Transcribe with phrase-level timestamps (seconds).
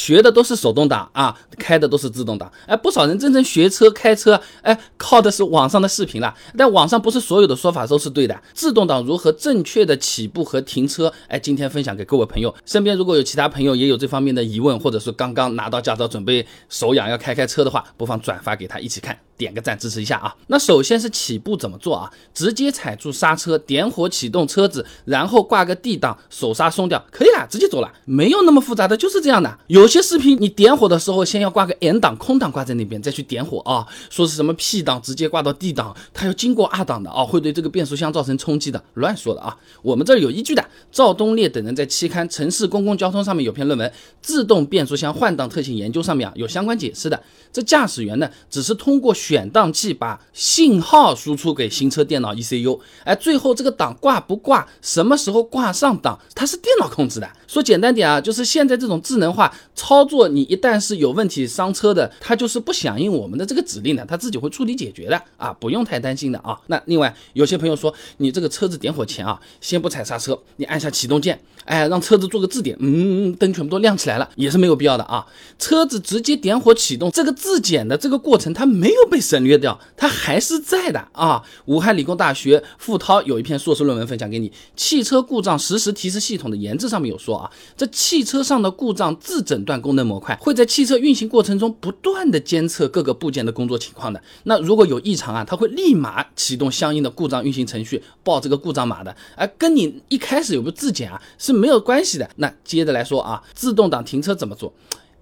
[0.00, 2.50] 学的都是手动挡啊，开的都是自动挡。
[2.66, 6.34] 哎，不少人真正学车开车，哎，靠的是网上的视频了。
[6.56, 8.34] 但网上不是所有的说法都是对的。
[8.54, 11.12] 自动挡如何正确的起步和停车？
[11.28, 12.54] 哎，今天分享给各位朋友。
[12.64, 19.18] 身边如果有其他朋友也有这方面的疑问，或者是刚刚拿到驾照准备手痒要开开车的话，不妨转发给他一起看。
[19.36, 20.36] 点个赞支持一下啊！
[20.48, 22.10] 那首先是起步怎么做啊？
[22.34, 29.58] 直接踩住刹车，点火启动车子，然后挂个 D 档，手刹松掉，可以了，直接走了，没有那么复杂的，就是这样的。
[29.68, 33.84] 有有些视频你点火的时候，先要挂个 N 档，空档挂在那边，再去点火啊。
[34.08, 39.56] 说是什么 P 档直接挂到 D 档，它要经过 R 档的啊，会对这个变速箱造成冲击的，乱说的啊。
[39.82, 43.90] 我们这儿有依据的，赵东烈等人在期刊《城市公共交通》上面有篇论文
[44.22, 47.20] 《自动变速箱换挡特性研究》上面啊有相关解释的。
[47.52, 57.28] 这驾驶员呢，只是通过选档器把信号输出给行车电脑 ECU，哎，最后这个档挂不挂，什么时候挂上档，它是电脑控制的。
[57.48, 66.60] 说简单点啊，就是现在这种智能化操作，你一旦是有问题伤车的，它就是不响应我们的这个指令的，它自己会处理解决的啊，不用太担心的啊。
[66.66, 75.26] 那另外有些朋友说，你这个车子点火前啊，先不踩刹车，你按下启动键，哎，让车子做个自点，嗯，灯全部都亮起来了，也是没有必要的啊。
[75.58, 77.30] 车子直接点火启动这个。
[77.40, 81.42] 自检的这个过程，它没有被省略掉，它还是在的啊！
[81.66, 94.22] 武汉理工大学付涛有一篇硕士论文分享给你，《汽车故障实时提示系统的研制》上面有说啊，这汽车上的故障自诊诊断功能模块会在汽车运行过程中不断的监测各个部件的工作情况的。
[94.44, 99.14] 那如果有异常啊，它会立马启动相应的故障运行程序，报这个故障码的。
[99.36, 102.30] 而跟你一开始有没有自检啊是没有关系的。
[102.36, 104.72] 那接着来说啊，自动挡停车怎么做？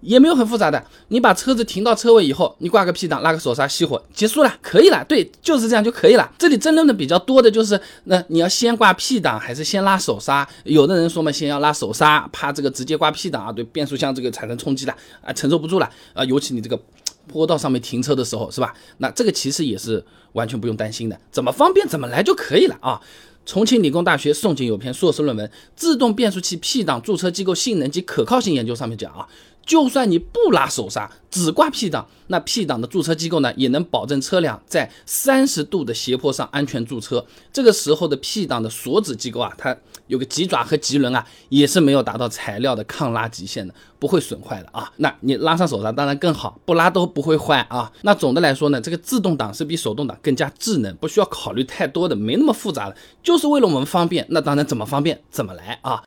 [0.00, 5.04] 也没有很复杂的，你把车子停到车位以后，你挂个 P 档，拉个手刹，熄火，结束了，可以了。
[5.04, 6.30] 对，就是这样就可以了。
[6.38, 10.48] 这里争论的比较多的就是，那你要先挂 P 档还是先拉手刹？
[10.64, 16.80] 有的人说嘛，先要拉手刹，怕这个直接挂 P 档啊，对变速箱这个产生冲击了啊，承受不住了啊，尤其你这个
[17.26, 18.72] 坡道上面停车的时候，是吧？
[18.98, 23.00] 那这个其实也是完全不用担心的，怎么方便怎么来就可以了啊。
[23.48, 29.26] 重庆理工大学宋景有篇硕士论文《自动变速器 P 档驻车机构性能及可靠性研究》上面讲啊，
[29.64, 32.06] 就算你不拉手刹，只挂 P 档。
[32.26, 37.24] 那 P 档的驻车机构呢，也能保证车辆在三十度的斜坡上安全驻车。
[37.50, 39.74] 这个时候的 P 档的锁止机构啊，它
[40.08, 44.90] 有个棘爪和棘轮啊，也是没有达到材料的抗拉极限的，不会损坏的啊。
[44.96, 47.90] 那你拉上手刹当然更好，不拉都不会坏啊。
[48.02, 54.26] 那总的来说呢，这个自动挡是比手动挡更加智能，不需要考虑太多的，没那么复杂的，就是为了我们方便。
[54.30, 56.02] 那当然怎么方便怎么来啊。